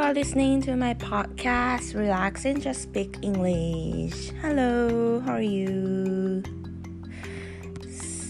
[0.00, 4.30] are listening to my podcast, Relax and Just Speak English.
[4.40, 6.42] Hello, how are you?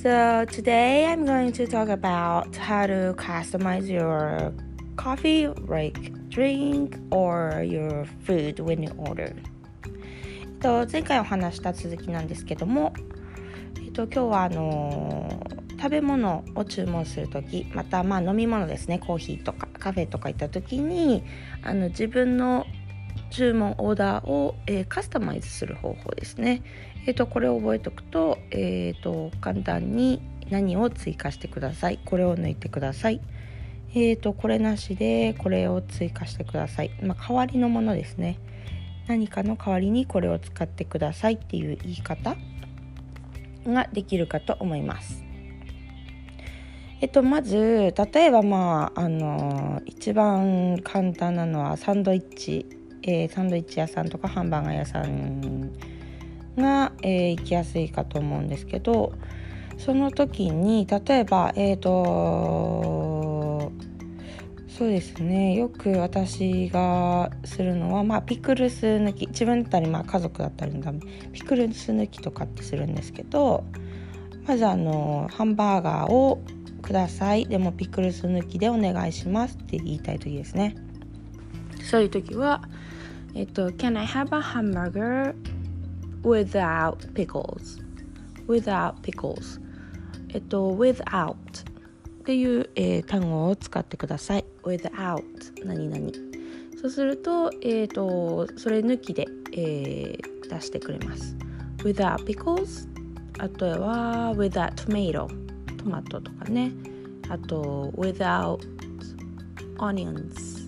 [0.02, 4.52] So, today I'm going to talk about how to customize your
[4.96, 9.32] coffee, like drink, or your food when you order.
[10.58, 12.92] と前回お話した続きなんですけども、
[13.76, 15.46] えっと、今日はあの
[15.78, 21.24] 食べ物を注文する時またまあ飲み物ですねコーヒーとかカフェとか行った時に
[21.62, 22.66] あの自分の
[23.30, 26.62] 注文オーダーを、えー、カスタマイズする方法ですね。
[27.06, 33.20] えーと、これを覚えておくと,、えーと、簡単に何を追加してくださいこれを抜いてください。
[33.92, 36.90] えーと、とこれなしでこれを追加してください。
[37.02, 38.38] まあ、代わりのものですね。
[39.06, 42.36] 何かの代わりにこれを使ってくださいっていう言い方
[43.66, 45.29] ができるかと思います。
[47.00, 52.66] えっと、まず例えばまああの一番簡単なのはサンドイッチ、
[53.02, 55.72] えー、サンドイッチ屋さんとかハンバーガー屋さん
[56.56, 59.14] が、えー、行きやすいかと思うんですけど
[59.78, 63.72] その時に例えばえっ、ー、と
[64.68, 69.26] そうですねよく私がするのは、まあ、ピクルス抜き。
[69.26, 71.00] 自分だったり、まあ、家族だったりのため
[71.32, 73.64] ピクルス抜きとかってするんですけど
[74.46, 76.42] まずあのハンバーガーを
[76.90, 80.74] くださいでもピクルス抜きでお願いしますって言いたい時ですね
[81.88, 82.62] そういう時は
[83.32, 85.36] えっと Can I have a hamburger
[86.24, 87.80] without pickles
[88.48, 89.60] without pickles
[90.34, 91.36] えっと without っ
[92.24, 95.22] ていう、えー、単語を使ってください without
[95.64, 96.12] 何々
[96.80, 101.36] そうすると,、えーと、とそれ抜きで、えー、出してくれます
[101.84, 102.88] without pickles
[103.38, 105.39] あとは without tomato
[105.82, 106.72] トマトとかね。
[107.28, 108.58] あと without
[109.78, 110.60] onions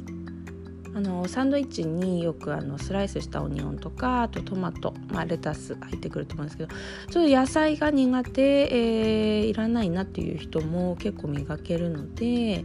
[0.95, 6.71] あのサンドイッチによくあのスライスしたオニオンとかあとトマト、まあ、レタス入ってくると思うんですけど。
[7.11, 12.65] ちょっと野菜が苦手、えー、いらないなっていう人も結構見かけるので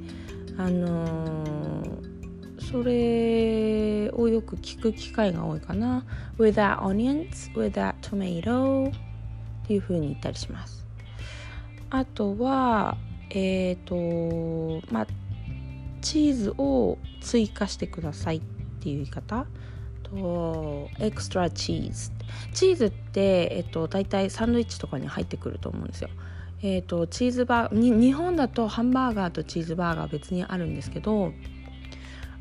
[0.57, 6.05] あのー、それをよく聞く機会が多いかな。
[6.37, 10.86] without onions without tomato っていう風に言ったりします。
[11.89, 12.97] あとは
[13.29, 15.07] えっ、ー、とまあ
[16.01, 18.41] チーズを追加してくださいっ
[18.79, 19.45] ていう言い方
[20.03, 22.11] とエクストラチーズ
[22.53, 26.09] チーズって、えっと、大体サンドイッチとかに入ってくると思うんですよ。
[26.61, 31.31] えーと、チーズバー日本だとハンバーガーとチーズバーガー別にあるんですけど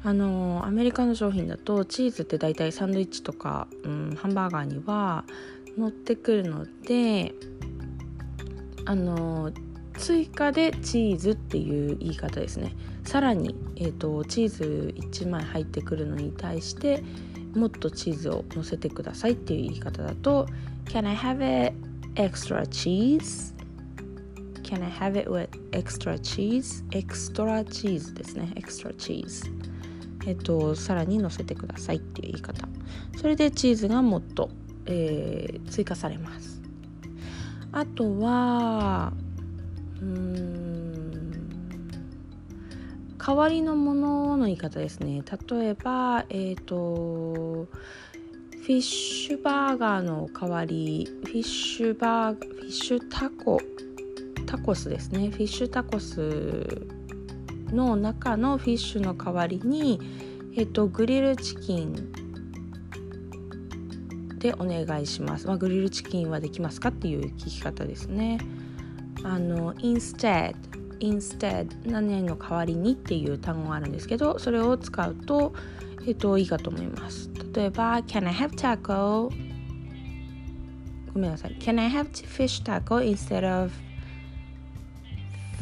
[0.03, 5.25] あのアメリカの商品だとチーズって大体サンドイッチとか、うん、ハンバーガーには
[5.77, 7.34] 乗ってくるので
[8.87, 9.53] あの
[9.99, 12.75] 追加でチーズっていう言い方ですね
[13.05, 17.03] さらに、えーと、チーズ1枚入ってくるのに対して
[17.55, 20.47] もっとチーズを乗せてくださいっていう言い方だと
[20.87, 21.75] Can I have it
[22.15, 23.55] extra cheese?
[24.63, 26.85] Can I have it with extra cheese?
[26.91, 28.53] extra cheese ですね。
[28.57, 29.45] extra cheese。
[30.27, 32.69] えっと、さらに乗せてくださいっていう言い方。
[33.17, 34.51] それでチーズがもっと、
[34.87, 36.56] えー、追加されます。
[37.77, 39.13] あとは、
[40.01, 41.13] うん
[43.19, 45.23] 代わりのものの言い方ですね。
[45.51, 53.61] 例えばえっ、ー、とフィッシュバーガーの代わりフィッシュバーフィッシュタコ
[54.47, 55.29] タコスですね。
[55.29, 56.87] フィッシュタコス
[57.73, 60.01] の中のフィッシュの代わりに、
[60.57, 62.26] えっと、グリルチキン
[64.47, 68.39] でお願いします、まあ、グリルチキンはできますかっていう聞き方ですね
[69.25, 70.55] あの instead
[71.01, 75.53] instead 何々の代わりにっていう単語があるんですけどそれを使うと
[76.07, 79.31] えっといいかと思います例えば Can I have taco?
[81.13, 83.73] ごめんなさい Can I have fish taco instead of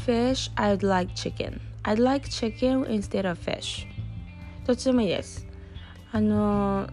[0.04, 0.52] fish?
[0.56, 3.86] I'd like chicken I'd like chicken instead of fish
[4.66, 5.46] どっちでもいいです
[6.12, 6.86] あの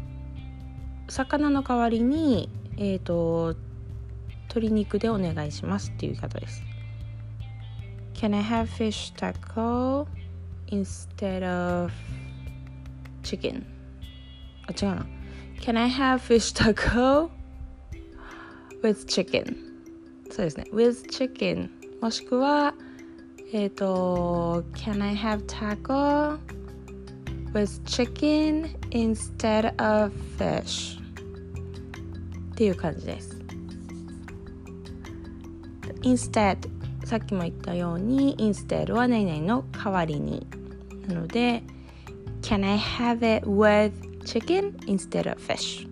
[1.07, 3.55] 魚の代わりにえ、ー、と
[4.43, 6.63] 鶏肉でお願いしますっていう言い方です
[8.13, 10.07] Can I have fish taco
[10.67, 11.91] instead of
[13.23, 13.63] chicken?
[14.67, 15.05] あ、違うな
[15.59, 17.29] Can I have fish taco
[18.81, 19.55] with chicken?
[20.29, 21.69] そうですね with chicken
[22.01, 22.73] もしくは
[23.53, 26.39] えっ、ー、と Can I have taco
[27.53, 30.99] with chicken instead of fish?
[32.51, 33.37] っていう感じです
[36.03, 36.57] instead
[37.05, 40.47] さっきも言ったように instead は何々の代わりに
[41.07, 41.63] なので
[42.41, 43.91] Can I have it with
[44.25, 45.87] chicken instead of fish?
[45.87, 45.89] っ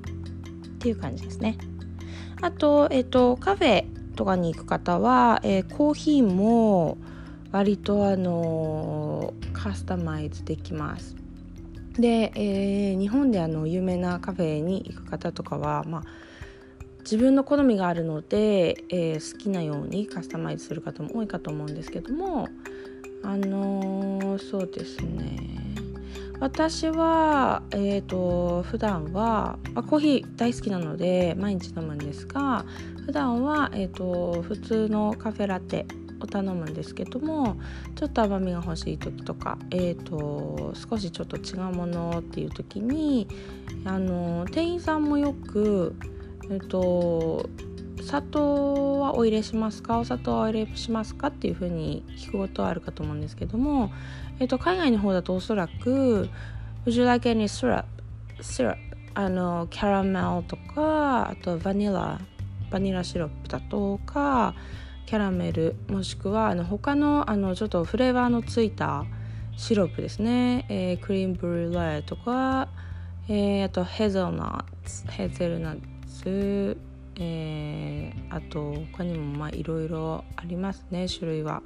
[0.80, 1.58] ていう感じですね。
[2.42, 3.86] あと、えっと、カフェ
[4.16, 6.98] とかに行く方は、えー、コーヒーも
[7.52, 11.16] 割とあのカスタマイズできます。
[11.98, 16.04] で、えー、日本であの有名なカフェに行く方とかは、まあ、
[17.00, 22.48] 自分の好みがあるので、えー、好きなようにカスタマイズする方も多いかと思うんですけども
[23.24, 25.60] あのー、そうですね。
[26.40, 32.66] 私は、えーと、普段は、まあ、コーヒー大好きなので毎日飲むんですが
[33.06, 35.86] 普段は、えーと、普通のカフェラテ
[36.20, 37.58] を頼むんですけども
[37.96, 43.28] ちょっと甘みが欲しい時とか、えーと、少しちょっと違うものっていう時に
[43.86, 45.96] あの店員さんもよく、
[46.46, 47.50] えー、と
[48.02, 50.00] 砂糖はお入れしますか？
[50.00, 53.92] お砂糖はお入れしますかっていうふうに聞くことはあるかと思うんですけども、
[54.40, 56.30] えっと、海外の方だとおそらく
[56.86, 57.84] Would you like any syrup?
[58.42, 58.78] syrup
[59.16, 62.20] あのキャラメルとかあとバニラ
[62.72, 64.56] バニラシロップだとか
[65.10, 69.06] キャラメルもしくはあの他のあのちょっとフレーバーのついた
[69.58, 72.68] シロップですね、えー、クリームブルーレーとか、
[73.28, 75.80] えー、あとヘゼルナッツヘゼルナッ
[76.22, 76.78] ツ
[77.16, 81.64] えー、あと他にもまあいろいろありますね種類は。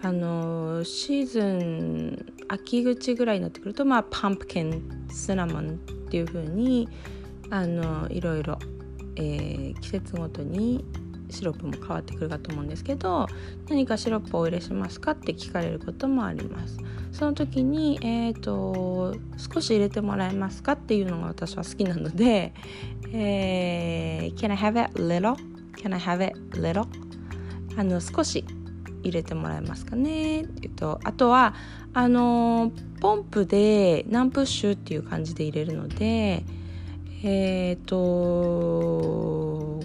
[0.00, 5.74] あのシーズン秋口ぐらいになってくるとまあパンプキンシナモンっ
[6.08, 6.88] ていう風に
[7.50, 8.58] あのいろいろ、
[9.16, 10.82] えー、季節ごとに
[11.30, 13.26] シロップも変わってくるかと思うんですけど
[13.68, 16.78] 何かシロップをお入れしますかって聞かれることもあります
[17.12, 22.52] その時に、えーと、少し入れてもらえますかっていうのが私は好きなので、
[23.12, 25.34] えー、Can I have it little?
[25.76, 26.86] Can I have it little?
[27.76, 28.44] あの少し
[29.02, 30.46] 入れてもらえますかねっ
[30.76, 31.54] とあとは
[31.94, 36.44] あのポンプで何プッシュっていう感じで入れるので
[37.22, 39.80] えっ、と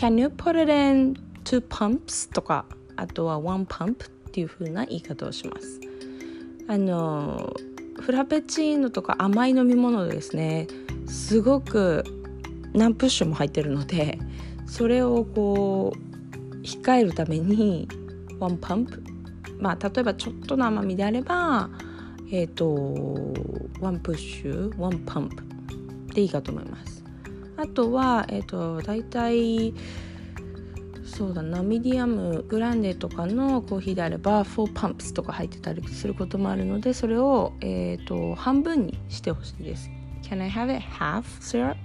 [0.00, 1.14] Can you put it in
[1.44, 2.32] two pumps?
[2.32, 2.64] とか
[2.96, 5.78] あとは one pump っていう風な言い方をします。
[6.68, 7.54] あの
[8.00, 10.68] フラペチーノとか甘い飲み物ですね。
[11.06, 12.02] すごく
[12.72, 14.18] 何プッシュも入ってるので
[14.64, 17.86] それをこう控えるために
[18.38, 19.02] one pump
[19.58, 21.68] まあ例えばちょっとの甘みであれば
[22.32, 23.34] えっ、ー、と
[23.82, 26.99] ワンプッシュ one pump でいいかと思います。
[27.60, 29.74] あとはえ、ー、と大体
[31.04, 39.90] そうだなミディアムグランデとかのコーヒーであれば4 pumps とか入ってたりすることもあるのでそれを、えーと、半分にしてほしいです。
[40.22, 40.82] Can I have it?
[40.86, 41.76] Half syrup?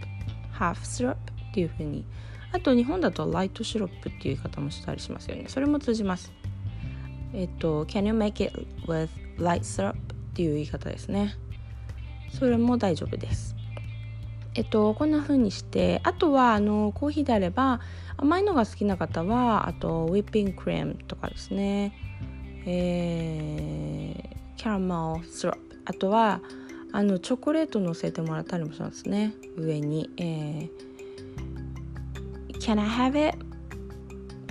[0.57, 1.15] half syrup?
[1.15, 1.17] っ
[1.53, 2.05] ていうふうに。
[2.53, 5.45] あと日本だとライトシロップっていう言い方もしたりしますよね。
[5.49, 6.31] それも通じます。
[7.33, 9.93] えっと Can you make it with light syrup?
[9.93, 9.95] っ
[10.35, 11.35] ていう言い方ですね。
[12.29, 13.54] それも大丈夫です。
[14.55, 17.81] えっとこんな風にしてあとはあのコーヒーであれば
[18.17, 21.93] 甘いのが好きな方はあとウィッピングクリームとかですね。
[22.67, 26.41] えー、キャラメルシロップあとは
[26.93, 29.33] あのチョコレート乗せてもらったりもしますね。
[29.57, 30.69] 上に、えー、
[32.59, 33.37] Can I have it?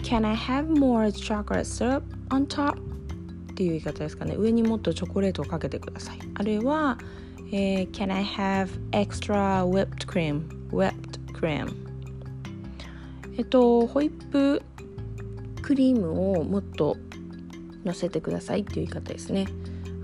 [0.02, 2.78] Can I have more chocolate syrup on top?
[3.52, 4.34] っていう言い方ですかね。
[4.36, 6.18] 上にもっとチョコレートをかけてください。
[6.34, 6.98] あるいは、
[7.56, 10.48] えー、Can I have extra whipped cream?
[10.72, 11.72] whipped cream
[13.38, 14.60] えっとホイップ
[15.62, 16.96] クリームをもっと
[17.84, 19.46] のせてくださいっていう言い方ですね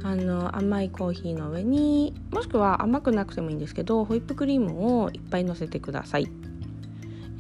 [0.05, 6.29] あの甘いコーヒーの上にもしくは甘くなくてもいいんですけどホイップクリームをいっぱいのせてください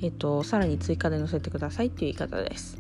[0.03, 2.79] えっとさらに追加でのせてくださいっていう言い方です、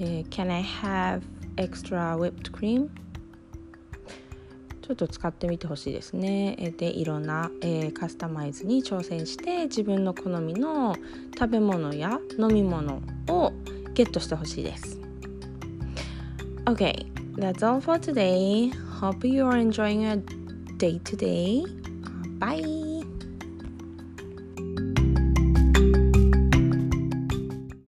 [0.00, 1.22] えー、Can I have
[1.56, 2.88] extra whipped cream?
[4.82, 6.74] ちょっと使ってみてほしいですね。
[6.76, 10.96] でいろんな、えー、カスタマイズに挑戦して自分の好みの
[11.38, 13.52] 食べ物や飲み物を
[13.94, 15.00] ゲットしてほしいです。
[16.66, 18.70] Okay, that's all for today.
[19.00, 20.22] Hope you are enjoying your
[20.78, 21.64] day today.
[22.38, 22.81] Bye!